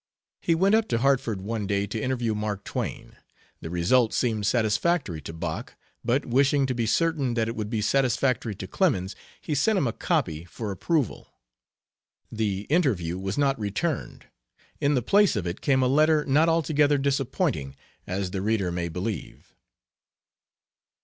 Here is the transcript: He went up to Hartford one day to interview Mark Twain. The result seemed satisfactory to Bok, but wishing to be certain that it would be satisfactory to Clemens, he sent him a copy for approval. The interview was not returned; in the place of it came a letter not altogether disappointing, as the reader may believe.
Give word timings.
He 0.41 0.55
went 0.55 0.73
up 0.73 0.87
to 0.87 0.97
Hartford 0.97 1.41
one 1.43 1.67
day 1.67 1.85
to 1.85 2.01
interview 2.01 2.33
Mark 2.33 2.63
Twain. 2.63 3.17
The 3.61 3.69
result 3.69 4.13
seemed 4.15 4.47
satisfactory 4.47 5.21
to 5.21 5.31
Bok, 5.31 5.75
but 6.03 6.25
wishing 6.25 6.65
to 6.65 6.73
be 6.73 6.87
certain 6.87 7.35
that 7.35 7.47
it 7.47 7.55
would 7.55 7.69
be 7.69 7.83
satisfactory 7.83 8.55
to 8.55 8.67
Clemens, 8.67 9.15
he 9.39 9.53
sent 9.53 9.77
him 9.77 9.85
a 9.85 9.93
copy 9.93 10.43
for 10.45 10.71
approval. 10.71 11.27
The 12.31 12.61
interview 12.61 13.19
was 13.19 13.37
not 13.37 13.59
returned; 13.59 14.25
in 14.79 14.95
the 14.95 15.03
place 15.03 15.35
of 15.35 15.45
it 15.45 15.61
came 15.61 15.83
a 15.83 15.87
letter 15.87 16.25
not 16.25 16.49
altogether 16.49 16.97
disappointing, 16.97 17.75
as 18.07 18.31
the 18.31 18.41
reader 18.41 18.71
may 18.71 18.89
believe. 18.89 19.53